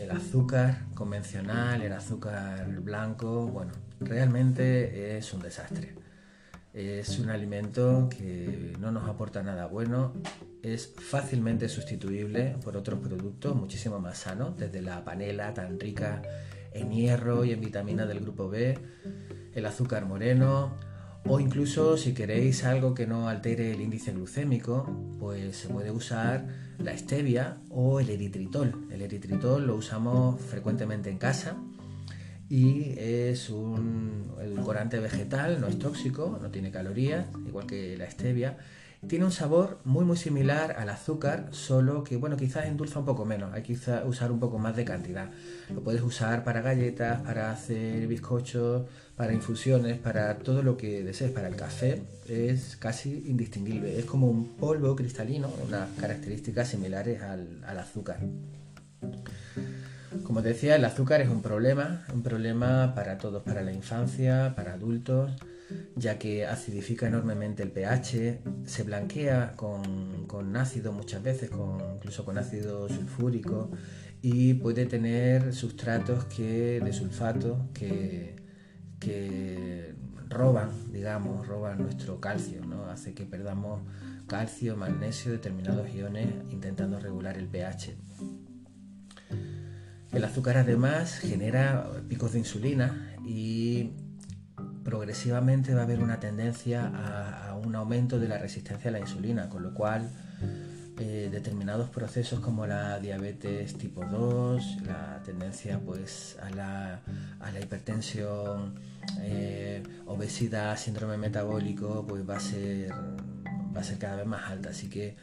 el 0.00 0.10
azúcar 0.10 0.86
convencional, 0.94 1.82
el 1.82 1.92
azúcar 1.92 2.80
blanco, 2.80 3.46
bueno, 3.48 3.72
realmente 4.00 5.18
es 5.18 5.34
un 5.34 5.42
desastre. 5.42 5.94
Es 6.72 7.18
un 7.18 7.28
alimento 7.28 8.08
que 8.08 8.74
no 8.80 8.90
nos 8.90 9.06
aporta 9.06 9.42
nada 9.42 9.66
bueno, 9.66 10.14
es 10.62 10.94
fácilmente 10.96 11.68
sustituible 11.68 12.56
por 12.64 12.78
otros 12.78 13.00
productos 13.00 13.54
muchísimo 13.54 13.98
más 13.98 14.18
sanos, 14.18 14.56
desde 14.56 14.80
la 14.80 15.04
panela 15.04 15.52
tan 15.52 15.78
rica 15.78 16.22
en 16.74 16.90
hierro 16.90 17.44
y 17.44 17.52
en 17.52 17.60
vitamina 17.60 18.06
del 18.06 18.20
grupo 18.20 18.48
B, 18.48 18.78
el 19.54 19.66
azúcar 19.66 20.06
moreno 20.06 20.72
o 21.24 21.38
incluso 21.38 21.96
si 21.96 22.14
queréis 22.14 22.64
algo 22.64 22.94
que 22.94 23.06
no 23.06 23.28
altere 23.28 23.72
el 23.72 23.80
índice 23.80 24.12
glucémico, 24.12 24.88
pues 25.20 25.56
se 25.56 25.68
puede 25.68 25.90
usar 25.90 26.46
la 26.78 26.96
stevia 26.96 27.58
o 27.70 28.00
el 28.00 28.10
eritritol. 28.10 28.88
El 28.90 29.02
eritritol 29.02 29.66
lo 29.66 29.76
usamos 29.76 30.40
frecuentemente 30.40 31.10
en 31.10 31.18
casa 31.18 31.56
y 32.48 32.94
es 32.98 33.50
un 33.50 34.34
edulcorante 34.40 34.98
vegetal, 34.98 35.60
no 35.60 35.68
es 35.68 35.78
tóxico, 35.78 36.38
no 36.42 36.50
tiene 36.50 36.70
calorías, 36.70 37.26
igual 37.46 37.66
que 37.66 37.96
la 37.96 38.10
stevia 38.10 38.58
tiene 39.08 39.24
un 39.24 39.32
sabor 39.32 39.78
muy 39.84 40.04
muy 40.04 40.16
similar 40.16 40.76
al 40.78 40.88
azúcar, 40.88 41.48
solo 41.50 42.04
que 42.04 42.16
bueno, 42.16 42.36
quizás 42.36 42.66
endulza 42.66 43.00
un 43.00 43.04
poco 43.04 43.24
menos, 43.24 43.52
hay 43.52 43.62
que 43.62 43.76
usar 44.04 44.30
un 44.30 44.38
poco 44.38 44.58
más 44.58 44.76
de 44.76 44.84
cantidad. 44.84 45.30
Lo 45.74 45.82
puedes 45.82 46.02
usar 46.02 46.44
para 46.44 46.60
galletas, 46.60 47.20
para 47.22 47.50
hacer 47.50 48.06
bizcochos, 48.06 48.86
para 49.16 49.32
infusiones, 49.32 49.98
para 49.98 50.38
todo 50.38 50.62
lo 50.62 50.76
que 50.76 51.02
desees, 51.02 51.32
para 51.32 51.48
el 51.48 51.56
café, 51.56 52.02
es 52.28 52.76
casi 52.76 53.24
indistinguible, 53.26 53.98
es 53.98 54.04
como 54.04 54.28
un 54.28 54.56
polvo 54.56 54.94
cristalino, 54.94 55.50
unas 55.66 55.88
características 55.98 56.68
similares 56.68 57.22
al, 57.22 57.78
azúcar. 57.78 58.20
Como 60.22 60.42
decía, 60.42 60.76
el 60.76 60.84
azúcar 60.84 61.20
es 61.20 61.28
un 61.28 61.42
problema, 61.42 62.04
un 62.14 62.22
problema 62.22 62.94
para 62.94 63.18
todos, 63.18 63.42
para 63.42 63.62
la 63.62 63.72
infancia, 63.72 64.52
para 64.54 64.74
adultos 64.74 65.32
ya 65.96 66.18
que 66.18 66.46
acidifica 66.46 67.06
enormemente 67.06 67.62
el 67.62 67.70
pH, 67.70 68.40
se 68.64 68.82
blanquea 68.82 69.54
con, 69.56 70.56
ácido 70.56 70.92
muchas 70.92 71.22
veces, 71.22 71.50
incluso 71.96 72.24
con 72.24 72.38
ácido 72.38 72.88
sulfúrico, 72.88 73.70
y 74.20 74.54
puede 74.54 74.86
tener 74.86 75.52
sustratos 75.54 76.24
que, 76.26 76.80
de 76.80 76.92
sulfato 76.92 77.68
que, 77.74 78.36
roban, 80.28 80.70
digamos, 80.92 81.46
roban 81.46 81.82
nuestro 81.82 82.20
calcio, 82.20 82.64
¿no? 82.64 82.86
hace 82.86 83.12
que 83.12 83.26
perdamos 83.26 83.82
calcio, 84.26 84.76
magnesio, 84.76 85.30
determinados 85.30 85.92
iones 85.94 86.28
intentando 86.50 86.98
regular 86.98 87.36
el 87.36 87.48
pH. 87.48 87.96
El 90.12 90.24
azúcar 90.24 90.58
además 90.58 91.18
genera 91.18 91.90
picos 92.08 92.32
de 92.32 92.38
insulina 92.38 93.14
y 93.24 93.92
progresivamente 94.84 95.74
va 95.74 95.80
a 95.80 95.84
haber 95.84 96.00
una 96.00 96.20
tendencia 96.20 96.90
a, 96.94 97.54
un 97.56 97.74
aumento 97.74 98.18
de 98.18 98.28
la 98.28 98.38
resistencia 98.38 98.88
a 98.88 98.92
la 98.92 98.98
insulina, 98.98 99.48
con 99.48 99.62
lo 99.62 99.72
cual 99.72 100.10
eh, 100.98 101.28
determinados 101.30 101.88
procesos 101.90 102.40
como 102.40 102.66
la 102.66 102.98
diabetes 102.98 103.74
tipo 103.78 104.04
2, 104.04 104.82
la 104.86 105.22
tendencia 105.24 105.78
pues 105.78 106.36
a 106.42 106.50
la, 106.50 107.00
hipertensión, 107.60 108.74
eh, 109.20 109.82
obesidad, 110.06 110.76
síndrome 110.76 111.16
metabólico, 111.16 112.04
pues 112.06 112.28
va 112.28 112.36
a 112.36 112.40
ser 112.40 112.92
va 113.74 113.80
a 113.80 113.84
ser 113.84 113.98
cada 113.98 114.16
vez 114.16 114.26
más 114.26 114.50
alta. 114.50 114.70
Así 114.70 114.88
que 114.88 115.16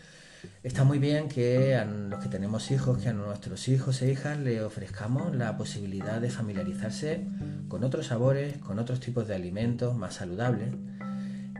Está 0.63 0.83
muy 0.83 0.99
bien 0.99 1.29
que 1.29 1.75
a 1.75 1.85
los 1.85 2.21
que 2.21 2.29
tenemos 2.29 2.71
hijos, 2.71 2.97
que 2.97 3.09
a 3.09 3.13
nuestros 3.13 3.67
hijos 3.67 4.01
e 4.01 4.11
hijas 4.11 4.37
le 4.37 4.61
ofrezcamos 4.61 5.35
la 5.35 5.57
posibilidad 5.57 6.19
de 6.19 6.29
familiarizarse 6.29 7.25
con 7.67 7.83
otros 7.83 8.07
sabores, 8.07 8.57
con 8.57 8.79
otros 8.79 8.99
tipos 8.99 9.27
de 9.27 9.35
alimentos 9.35 9.95
más 9.95 10.15
saludables 10.15 10.73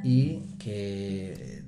y 0.03 0.55
que 0.57 1.63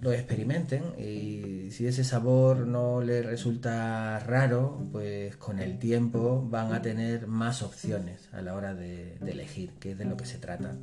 lo 0.00 0.12
experimenten 0.12 0.82
y 0.98 1.70
si 1.70 1.86
ese 1.86 2.04
sabor 2.04 2.66
no 2.66 3.00
les 3.00 3.24
resulta 3.24 4.18
raro, 4.20 4.86
pues 4.92 5.36
con 5.36 5.58
el 5.58 5.78
tiempo 5.78 6.46
van 6.46 6.74
a 6.74 6.82
tener 6.82 7.26
más 7.26 7.62
opciones 7.62 8.28
a 8.32 8.42
la 8.42 8.54
hora 8.54 8.74
de, 8.74 9.16
de 9.20 9.32
elegir, 9.32 9.70
que 9.80 9.92
es 9.92 9.98
de 9.98 10.04
lo 10.04 10.16
que 10.16 10.26
se 10.26 10.36
trata. 10.38 10.76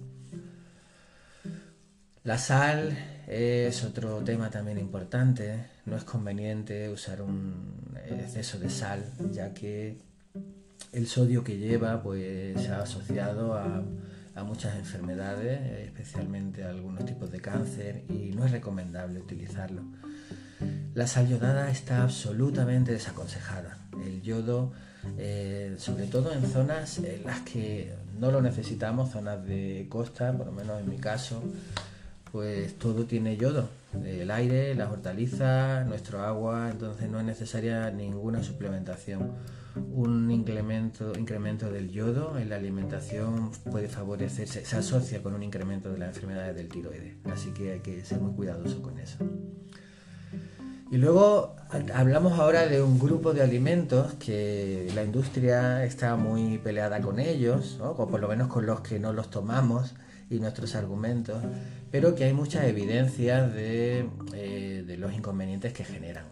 La 2.23 2.37
sal 2.37 2.95
es 3.27 3.83
otro 3.83 4.17
tema 4.23 4.51
también 4.51 4.77
importante. 4.77 5.70
No 5.85 5.95
es 5.95 6.03
conveniente 6.03 6.89
usar 6.89 7.21
un 7.21 7.97
exceso 8.09 8.59
de 8.59 8.69
sal, 8.69 9.03
ya 9.31 9.53
que 9.53 9.97
el 10.91 11.07
sodio 11.07 11.43
que 11.43 11.57
lleva 11.57 12.01
pues, 12.03 12.61
se 12.61 12.69
ha 12.69 12.81
asociado 12.81 13.53
a, 13.55 13.83
muchas 14.43 14.75
enfermedades, 14.75 15.85
especialmente 15.85 16.63
a 16.63 16.69
algunos 16.69 17.05
tipos 17.05 17.31
de 17.31 17.39
cáncer, 17.39 18.03
y 18.09 18.31
no 18.35 18.43
es 18.43 18.51
recomendable 18.51 19.19
utilizarlo. 19.19 19.83
La 20.95 21.05
sal 21.05 21.27
yodada 21.27 21.69
está 21.69 22.01
absolutamente 22.01 22.91
desaconsejada. 22.91 23.77
El 24.03 24.21
yodo, 24.23 24.73
eh, 25.17 25.75
sobre 25.77 26.07
todo 26.07 26.33
en 26.33 26.43
zonas 26.47 26.97
en 26.97 27.23
las 27.23 27.41
que 27.41 27.93
no 28.19 28.31
lo 28.31 28.41
necesitamos, 28.41 29.11
zonas 29.11 29.45
de 29.45 29.85
costa, 29.89 30.35
por 30.35 30.47
lo 30.47 30.51
menos 30.51 30.79
en 30.81 30.89
mi 30.89 30.97
caso, 30.97 31.43
pues 32.31 32.77
todo 32.79 33.05
tiene 33.05 33.37
yodo. 33.37 33.69
El 34.05 34.31
aire, 34.31 34.73
las 34.75 34.89
hortalizas, 34.89 35.85
nuestro 35.85 36.21
agua, 36.21 36.69
entonces 36.71 37.09
no 37.09 37.19
es 37.19 37.25
necesaria 37.25 37.91
ninguna 37.91 38.41
suplementación. 38.41 39.33
Un 39.93 40.31
incremento, 40.31 41.13
incremento 41.17 41.71
del 41.71 41.89
yodo 41.91 42.37
en 42.37 42.49
la 42.49 42.57
alimentación 42.57 43.51
puede 43.69 43.87
favorecerse, 43.87 44.65
se 44.65 44.77
asocia 44.77 45.21
con 45.21 45.33
un 45.33 45.43
incremento 45.43 45.91
de 45.91 45.97
las 45.97 46.09
enfermedades 46.15 46.55
del 46.55 46.67
tiroides, 46.67 47.15
así 47.25 47.51
que 47.51 47.73
hay 47.73 47.79
que 47.79 48.03
ser 48.03 48.19
muy 48.19 48.33
cuidadoso 48.33 48.81
con 48.81 48.99
eso. 48.99 49.17
Y 50.91 50.97
luego 50.97 51.55
hablamos 51.93 52.37
ahora 52.37 52.67
de 52.67 52.81
un 52.81 52.99
grupo 52.99 53.33
de 53.33 53.41
alimentos 53.41 54.13
que 54.15 54.91
la 54.93 55.03
industria 55.03 55.85
está 55.85 56.17
muy 56.17 56.57
peleada 56.57 56.99
con 56.99 57.17
ellos, 57.19 57.79
o 57.81 57.95
por 58.09 58.19
lo 58.19 58.27
menos 58.27 58.49
con 58.49 58.65
los 58.65 58.81
que 58.81 58.99
no 58.99 59.13
los 59.13 59.29
tomamos 59.29 59.95
y 60.31 60.39
nuestros 60.39 60.75
argumentos, 60.75 61.43
pero 61.91 62.15
que 62.15 62.23
hay 62.23 62.33
muchas 62.33 62.63
evidencias 62.65 63.53
de, 63.53 64.09
eh, 64.33 64.95
los 64.97 65.13
inconvenientes 65.13 65.73
que 65.73 65.83
generan. 65.83 66.25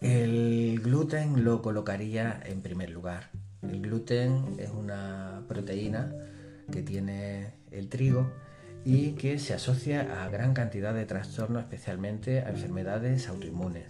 El 0.00 0.80
gluten 0.82 1.44
lo 1.44 1.62
colocaría 1.62 2.40
en 2.46 2.62
primer 2.62 2.90
lugar. 2.90 3.30
El 3.62 3.82
gluten 3.82 4.56
es 4.58 4.70
una 4.70 5.42
proteína 5.48 6.12
que 6.70 6.82
tiene 6.82 7.54
el 7.70 7.88
trigo 7.88 8.30
y 8.84 9.12
que 9.12 9.38
se 9.38 9.54
asocia 9.54 10.24
a 10.24 10.28
gran 10.28 10.54
cantidad 10.54 10.94
de 10.94 11.04
trastornos, 11.06 11.62
especialmente 11.62 12.40
a 12.40 12.50
enfermedades 12.50 13.28
autoinmunes. 13.28 13.86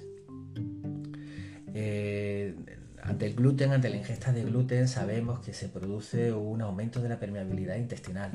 Eh, 1.75 2.55
ante 3.03 3.27
el 3.27 3.35
gluten, 3.35 3.73
ante 3.73 3.91
la 3.91 3.97
ingesta 3.97 4.33
de 4.33 4.45
gluten, 4.45 4.87
sabemos 4.87 5.41
que 5.41 5.53
se 5.53 5.69
produce 5.69 6.33
un 6.33 6.63
aumento 6.63 7.01
de 7.01 7.09
la 7.09 7.19
permeabilidad 7.19 7.77
intestinal. 7.77 8.31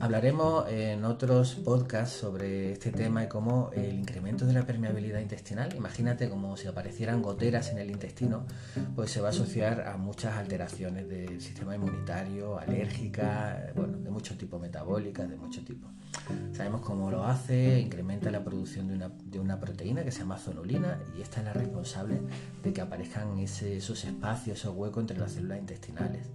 Hablaremos 0.00 0.68
en 0.68 1.04
otros 1.04 1.54
podcasts 1.54 2.16
sobre 2.16 2.72
este 2.72 2.90
tema 2.90 3.24
y 3.24 3.28
cómo 3.28 3.70
el 3.74 3.94
incremento 3.94 4.44
de 4.44 4.54
la 4.54 4.66
permeabilidad 4.66 5.20
intestinal, 5.20 5.74
imagínate 5.76 6.28
como 6.28 6.56
si 6.56 6.66
aparecieran 6.66 7.22
goteras 7.22 7.70
en 7.70 7.78
el 7.78 7.90
intestino, 7.90 8.44
pues 8.96 9.12
se 9.12 9.20
va 9.20 9.28
a 9.28 9.30
asociar 9.30 9.86
a 9.86 9.96
muchas 9.96 10.34
alteraciones 10.34 11.08
del 11.08 11.40
sistema 11.40 11.76
inmunitario, 11.76 12.58
alérgicas, 12.58 13.72
bueno, 13.76 13.98
de 13.98 14.10
mucho 14.10 14.36
tipo, 14.36 14.58
metabólicas, 14.58 15.28
de 15.30 15.36
mucho 15.36 15.64
tipo. 15.64 15.88
Sabemos 16.52 16.82
cómo 16.82 17.10
lo 17.10 17.24
hace, 17.24 17.80
incrementa 17.80 18.30
la 18.30 18.44
producción 18.44 18.88
de 18.88 18.94
una, 18.94 19.08
de 19.24 19.40
una 19.40 19.58
proteína 19.58 20.04
que 20.04 20.12
se 20.12 20.20
llama 20.20 20.36
zonulina 20.36 20.98
y 21.16 21.22
esta 21.22 21.40
es 21.40 21.46
la 21.46 21.52
responsable 21.52 22.20
de 22.62 22.72
que 22.72 22.80
aparezcan 22.80 23.38
esos 23.38 23.91
espacios, 24.04 24.58
esos 24.58 24.74
huecos 24.74 25.02
entre 25.02 25.18
las 25.18 25.32
células 25.32 25.58
intestinales. 25.58 26.26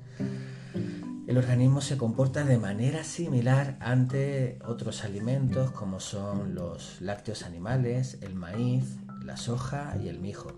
El 1.27 1.37
organismo 1.37 1.81
se 1.81 1.97
comporta 1.97 2.45
de 2.45 2.57
manera 2.57 3.03
similar 3.03 3.77
ante 3.81 4.59
otros 4.65 5.03
alimentos 5.03 5.71
como 5.71 5.99
son 5.99 6.55
los 6.55 7.01
lácteos 7.01 7.43
animales, 7.43 8.17
el 8.21 8.33
maíz, 8.33 8.97
la 9.23 9.35
soja 9.35 9.97
y 10.01 10.07
el 10.07 10.19
mijo. 10.19 10.53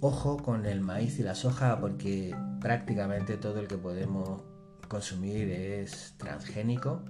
Ojo 0.00 0.36
con 0.36 0.64
el 0.66 0.80
maíz 0.80 1.18
y 1.18 1.22
la 1.24 1.34
soja 1.34 1.80
porque 1.80 2.36
prácticamente 2.60 3.36
todo 3.36 3.58
el 3.58 3.66
que 3.66 3.78
podemos 3.78 4.42
consumir 4.88 5.50
es 5.50 6.14
transgénico 6.18 7.02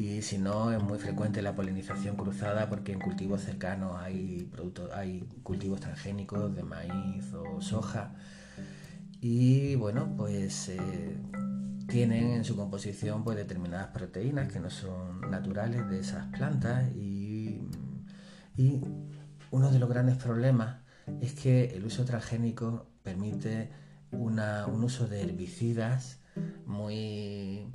y 0.00 0.22
si 0.22 0.38
no 0.38 0.72
es 0.72 0.82
muy 0.82 0.98
frecuente 0.98 1.42
la 1.42 1.54
polinización 1.54 2.16
cruzada 2.16 2.70
porque 2.70 2.92
en 2.92 3.00
cultivos 3.00 3.42
cercanos 3.42 3.96
hay, 4.00 4.48
productos, 4.50 4.90
hay 4.94 5.28
cultivos 5.42 5.78
transgénicos 5.80 6.56
de 6.56 6.62
maíz 6.62 7.34
o 7.34 7.60
soja. 7.60 8.14
Y 9.20 9.74
bueno 9.74 10.14
pues 10.16 10.70
eh, 10.70 11.18
tienen 11.86 12.30
en 12.30 12.44
su 12.44 12.56
composición 12.56 13.24
pues 13.24 13.36
determinadas 13.36 13.88
proteínas 13.88 14.50
que 14.50 14.58
no 14.58 14.70
son 14.70 15.30
naturales 15.30 15.86
de 15.90 16.00
esas 16.00 16.28
plantas 16.28 16.90
y, 16.96 17.60
y 18.56 18.80
uno 19.50 19.70
de 19.70 19.78
los 19.78 19.88
grandes 19.90 20.16
problemas 20.16 20.78
es 21.20 21.34
que 21.34 21.76
el 21.76 21.84
uso 21.84 22.06
transgénico 22.06 22.86
permite 23.02 23.68
una, 24.12 24.66
un 24.66 24.82
uso 24.82 25.06
de 25.06 25.20
herbicidas 25.20 26.20
muy 26.64 27.66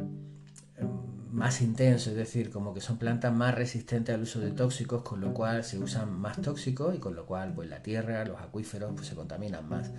más 1.36 1.62
intenso, 1.62 2.12
es 2.12 2.16
decir, 2.16 2.50
como 2.50 2.74
que 2.74 2.80
son 2.80 2.98
plantas 2.98 3.34
más 3.34 3.54
resistentes 3.54 4.16
al 4.16 4.22
uso 4.22 4.40
de 4.40 4.52
tóxicos, 4.52 5.04
con 5.04 5.20
lo 5.20 5.34
cual 5.34 5.66
se 5.66 5.78
usan 5.78 6.18
más 6.18 6.42
tóxicos 6.42 6.96
y 6.96 6.98
con 6.98 7.14
lo 7.14 7.26
cual 7.26 7.54
pues 7.54 7.70
la 7.70 7.84
tierra, 7.84 8.24
los 8.24 8.40
acuíferos 8.40 8.94
pues, 8.96 9.08
se 9.08 9.16
contaminan 9.16 9.68
más. 9.68 9.92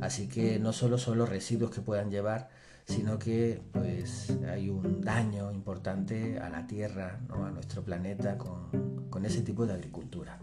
Así 0.00 0.28
que 0.28 0.60
no 0.60 0.72
solo 0.72 0.96
son 0.96 1.18
los 1.18 1.28
residuos 1.28 1.72
que 1.72 1.80
puedan 1.80 2.12
llevar, 2.12 2.48
sino 2.86 3.18
que 3.18 3.60
pues 3.72 4.32
hay 4.48 4.70
un 4.70 5.00
daño 5.00 5.50
importante 5.50 6.38
a 6.38 6.48
la 6.48 6.68
tierra, 6.68 7.18
¿no? 7.28 7.44
a 7.44 7.50
nuestro 7.50 7.82
planeta 7.82 8.38
con, 8.38 9.08
con 9.10 9.26
ese 9.26 9.42
tipo 9.42 9.66
de 9.66 9.72
agricultura. 9.72 10.38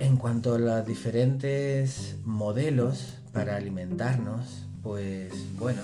En 0.00 0.16
cuanto 0.18 0.54
a 0.54 0.58
los 0.58 0.86
diferentes 0.86 2.18
modelos 2.24 3.20
para 3.32 3.56
alimentarnos, 3.56 4.66
pues 4.82 5.32
bueno, 5.58 5.80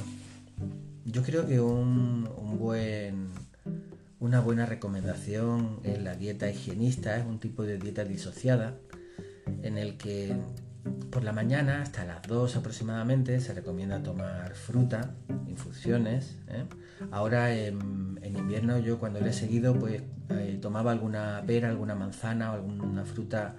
yo 1.15 1.23
creo 1.23 1.47
que 1.47 1.61
un, 1.61 2.29
buen, 2.59 3.29
una 4.19 4.41
buena 4.41 4.67
recomendación 4.67 5.79
en 5.85 6.03
la 6.03 6.17
dieta 6.17 6.51
higienista 6.51 7.17
es 7.17 7.25
un 7.25 7.39
tipo 7.39 7.63
de 7.63 7.79
dieta 7.79 8.05
disociada 8.05 8.75
en 9.63 9.79
el 9.79 9.97
que 9.97 10.37
por 11.13 11.23
la 11.23 11.33
mañana 11.33 11.83
hasta 11.83 12.05
las 12.05 12.21
2 12.23 12.57
aproximadamente 12.57 13.39
se 13.39 13.55
recomienda 13.55 14.03
tomar 14.03 14.57
fruta, 14.57 15.15
infusiones. 15.47 16.37
¿eh? 16.49 16.65
Ahora 17.13 17.55
invierno 18.27 18.79
yo 18.79 18.99
cuando 18.99 19.21
le 19.21 19.31
he 19.31 19.33
seguido 19.33 19.79
pues 19.79 20.03
eh, 20.31 20.59
tomaba 20.61 20.93
alguna 20.93 21.43
pera, 21.47 21.69
alguna 21.69 21.95
manzana 21.95 22.53
o 22.53 22.55
alguna 22.55 23.05
fruta 23.05 23.57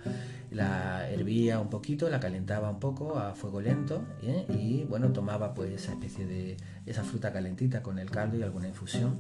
la 0.52 1.10
hervía 1.10 1.60
un 1.60 1.70
poquito, 1.70 2.10
la 2.10 2.20
calentaba 2.20 2.70
un 2.70 2.80
poco 2.80 3.20
a 3.20 3.36
fuego 3.36 3.62
lento 3.62 4.04
¿eh? 4.24 4.46
y 4.50 4.84
bueno, 4.86 5.12
tomaba 5.12 5.54
pues 5.54 5.72
esa 5.72 5.92
especie 5.92 6.26
de 6.26 6.58
esa 6.86 7.04
fruta 7.04 7.32
calentita 7.32 7.84
con 7.84 8.00
el 8.00 8.10
caldo 8.10 8.38
y 8.38 8.44
alguna 8.44 8.68
infusión. 8.68 9.20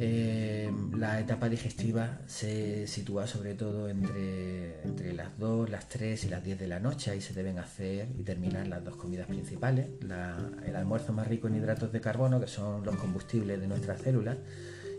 Eh, 0.00 0.70
la 0.96 1.18
etapa 1.18 1.48
digestiva 1.48 2.20
se 2.26 2.86
sitúa 2.86 3.26
sobre 3.26 3.54
todo 3.54 3.88
entre, 3.88 4.80
entre, 4.84 5.12
las 5.12 5.36
2, 5.38 5.70
las 5.70 5.88
3 5.88 6.24
y 6.24 6.28
las 6.28 6.44
10 6.44 6.58
de 6.58 6.68
la 6.68 6.78
noche. 6.78 7.10
Ahí 7.10 7.20
se 7.20 7.34
deben 7.34 7.58
hacer 7.58 8.08
y 8.16 8.22
terminar 8.22 8.68
las 8.68 8.84
dos 8.84 8.96
comidas 8.96 9.26
principales. 9.26 9.88
el 10.02 10.76
almuerzo 10.76 11.12
más 11.12 11.26
rico 11.26 11.48
en 11.48 11.56
hidratos 11.56 11.92
de 11.92 12.00
carbono, 12.00 12.40
que 12.40 12.46
son 12.46 12.84
los 12.84 12.96
combustibles 12.96 13.60
de 13.60 13.66
nuestras 13.66 14.00
células, 14.00 14.36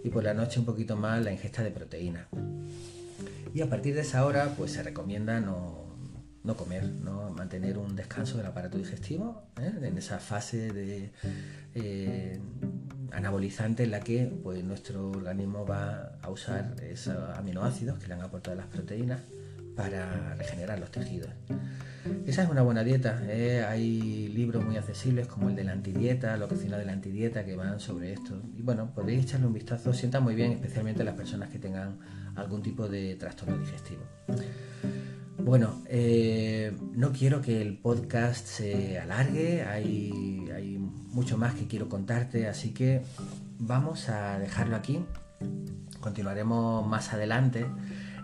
y 0.03 0.09
por 0.09 0.23
la 0.23 0.33
noche 0.33 0.59
un 0.59 0.65
poquito 0.65 0.97
más 0.97 1.23
la 1.23 1.31
ingesta 1.31 1.63
de 1.63 1.71
proteínas. 1.71 2.27
Y 3.53 3.61
a 3.61 3.69
partir 3.69 3.95
de 3.95 4.01
esa 4.01 4.25
hora, 4.25 4.53
pues 4.57 4.71
se 4.73 4.83
recomienda 4.83 5.39
no, 5.39 5.87
comer, 6.57 6.83
¿no? 6.83 7.29
mantener 7.29 7.77
un 7.77 7.95
descanso 7.95 8.37
del 8.37 8.47
aparato 8.47 8.77
digestivo 8.77 9.43
¿eh? 9.61 9.71
en 9.81 9.97
esa 9.97 10.17
fase 10.17 10.73
de 10.73 11.11
eh, 11.75 12.39
anabolizante 13.13 13.83
en 13.83 13.91
la 13.91 13.99
que 13.99 14.31
pues, 14.43 14.63
nuestro 14.63 15.09
organismo 15.09 15.65
va 15.65 16.13
a 16.21 16.29
usar 16.29 16.75
esos 16.81 17.15
aminoácidos 17.37 17.99
que 17.99 18.07
le 18.07 18.13
han 18.15 18.21
aportado 18.21 18.55
las 18.55 18.67
proteínas 18.67 19.21
para 19.75 20.35
regenerar 20.35 20.79
los 20.79 20.91
tejidos. 20.91 21.29
Esa 22.25 22.43
es 22.43 22.49
una 22.49 22.61
buena 22.61 22.83
dieta. 22.83 23.21
¿eh? 23.27 23.63
Hay 23.67 24.27
libros 24.27 24.63
muy 24.63 24.77
accesibles 24.77 25.27
como 25.27 25.49
el 25.49 25.55
de 25.55 25.63
la 25.63 25.71
antidieta, 25.71 26.35
la 26.37 26.47
cocina 26.47 26.77
de 26.77 26.85
la 26.85 26.93
antidieta, 26.93 27.45
que 27.45 27.55
van 27.55 27.79
sobre 27.79 28.13
esto. 28.13 28.41
Y 28.57 28.61
bueno, 28.61 28.91
podéis 28.93 29.23
echarle 29.23 29.47
un 29.47 29.53
vistazo. 29.53 29.93
Sienta 29.93 30.19
muy 30.19 30.35
bien, 30.35 30.51
especialmente 30.51 31.03
las 31.03 31.15
personas 31.15 31.49
que 31.49 31.59
tengan 31.59 31.97
algún 32.35 32.61
tipo 32.61 32.87
de 32.87 33.15
trastorno 33.15 33.57
digestivo. 33.57 34.01
Bueno, 35.41 35.81
eh, 35.87 36.75
no 36.93 37.11
quiero 37.11 37.41
que 37.41 37.61
el 37.61 37.77
podcast 37.77 38.45
se 38.45 38.99
alargue, 38.99 39.63
hay, 39.63 40.77
mucho 41.11 41.37
más 41.37 41.55
que 41.55 41.65
quiero 41.65 41.89
contarte, 41.89 42.47
así 42.47 42.71
que 42.71 43.01
vamos 43.57 44.09
a 44.09 44.37
dejarlo 44.37 44.75
aquí. 44.75 45.03
Continuaremos 45.99 46.85
más 46.85 47.13
adelante 47.13 47.65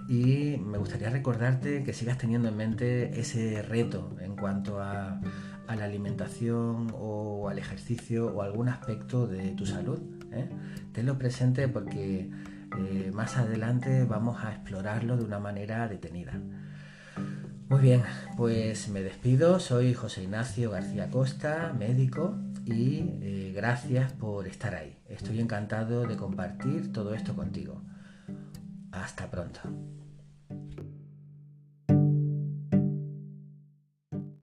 y 0.08 0.58
me 0.58 0.78
gustaría 0.78 1.10
recordarte 1.10 1.84
que 1.84 1.93
sigas 1.93 2.17
teniendo 2.17 2.47
en 2.49 2.58
mente 2.58 3.19
ese 3.19 3.62
reto 3.63 4.15
en 4.21 4.36
cuanto 4.36 4.80
a, 4.80 5.19
la 5.67 5.84
alimentación 5.84 6.93
o 6.93 7.49
al 7.49 7.58
ejercicio 7.58 8.28
o 8.28 8.43
algún 8.43 8.69
aspecto 8.69 9.25
de 9.25 9.51
tu 9.51 9.65
salud. 9.65 9.99
¿eh? 10.32 10.47
Tenlo 10.91 11.17
presente 11.17 11.67
porque 11.67 12.30
eh, 12.78 13.12
más 13.13 13.38
adelante 13.38 14.04
vamos 14.04 14.43
a 14.43 14.51
explorarlo 14.54 15.17
de 15.17 15.23
una 15.23 15.39
manera 15.39 15.88
detenida. 15.88 16.39
Muy 17.67 17.82
bien, 17.82 18.04
pues 18.38 18.89
me 18.89 19.01
despido. 19.01 19.60
Soy 19.60 19.95
José 19.95 20.21
Ignacio 20.21 20.69
García 20.69 21.10
Costa, 21.10 21.73
médico, 21.78 22.38
y 22.63 22.99
eh, 23.21 23.54
gracias 23.56 24.13
por 24.13 24.47
estar 24.47 24.75
ahí. 24.75 24.99
Estoy 25.10 25.39
encantado 25.39 26.06
de 26.06 26.15
compartir 26.15 26.93
todo 26.93 27.15
esto 27.15 27.36
contigo. 27.36 27.82
Hasta 28.91 29.32
pronto. 29.32 29.62